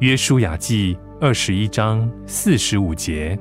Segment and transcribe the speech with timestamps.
[0.00, 3.38] 约书亚记二十一章四十五节。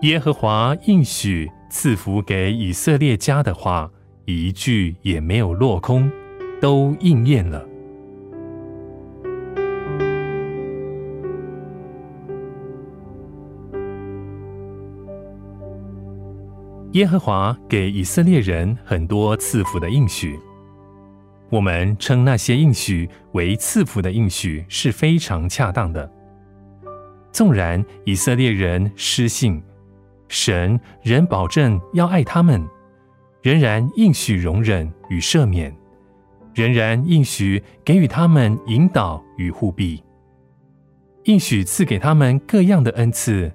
[0.00, 3.90] 耶和华应许赐福给以色列家的话，
[4.24, 6.10] 一句也没有落空，
[6.58, 7.68] 都应验了。
[16.92, 20.40] 耶和华给以色列人很多赐福的应许，
[21.52, 26.10] 我们称那些应许为赐福的应许是非常恰当的。
[27.30, 29.62] 纵然以色列人失信，
[30.28, 32.66] 神仍保证要爱他们，
[33.42, 35.76] 仍然应许容忍与赦免，
[36.54, 40.02] 仍然应许给予他们引导与护庇，
[41.24, 43.52] 应许赐给他们各样的恩赐，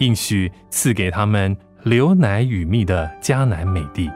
[0.00, 4.10] 应许赐给他们流奶与蜜的迦南美地。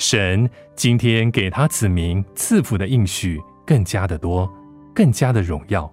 [0.00, 4.50] 神今天给他子民赐福的应许更加的多，
[4.94, 5.92] 更加的荣耀。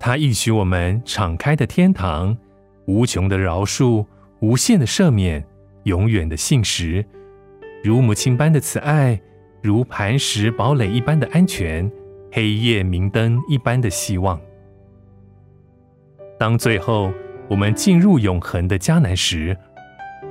[0.00, 2.34] 他应许我们敞开的天堂，
[2.86, 4.06] 无穷的饶恕，
[4.40, 5.46] 无限的赦免，
[5.82, 7.04] 永远的信实，
[7.84, 9.20] 如母亲般的慈爱，
[9.62, 11.92] 如磐石堡垒一般的安全，
[12.32, 14.40] 黑夜明灯一般的希望。
[16.38, 17.12] 当最后
[17.46, 19.54] 我们进入永恒的迦南时，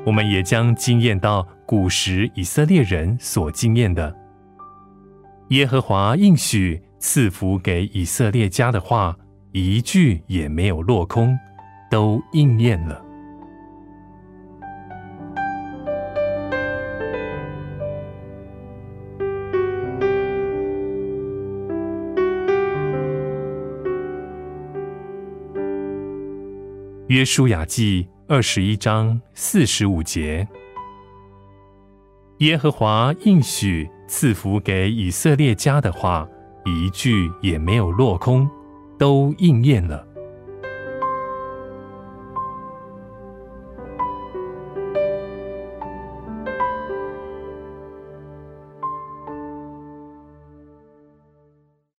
[0.06, 4.16] 我们也将惊艳到古时以色列人所惊艳的
[5.50, 9.16] 耶和华应许赐福给以色列家的话。
[9.58, 11.33] 一句也没有落空，
[11.89, 13.02] 都应验了。
[27.08, 30.48] 约书亚记二十一章四十五节：
[32.40, 36.27] 耶和华应许赐福给以色列家的话，
[36.66, 38.49] 一句也没有落空。
[38.98, 40.08] 都应验了。